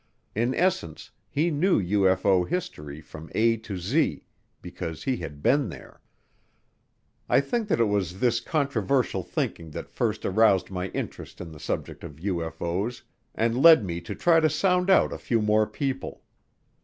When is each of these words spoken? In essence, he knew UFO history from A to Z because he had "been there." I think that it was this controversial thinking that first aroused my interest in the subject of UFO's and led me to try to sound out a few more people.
In 0.33 0.55
essence, 0.55 1.11
he 1.29 1.51
knew 1.51 1.79
UFO 1.79 2.43
history 2.49 3.01
from 3.01 3.29
A 3.35 3.57
to 3.57 3.77
Z 3.77 4.25
because 4.59 5.03
he 5.03 5.17
had 5.17 5.43
"been 5.43 5.69
there." 5.69 6.01
I 7.29 7.39
think 7.39 7.67
that 7.67 7.79
it 7.79 7.83
was 7.85 8.19
this 8.19 8.39
controversial 8.39 9.21
thinking 9.21 9.69
that 9.69 9.91
first 9.91 10.25
aroused 10.25 10.71
my 10.71 10.87
interest 10.87 11.39
in 11.39 11.51
the 11.51 11.59
subject 11.59 12.03
of 12.03 12.15
UFO's 12.15 13.03
and 13.35 13.61
led 13.61 13.85
me 13.85 14.01
to 14.01 14.15
try 14.15 14.39
to 14.39 14.49
sound 14.49 14.89
out 14.89 15.13
a 15.13 15.19
few 15.19 15.39
more 15.39 15.67
people. 15.67 16.23